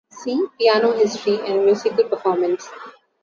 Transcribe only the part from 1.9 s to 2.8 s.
performance".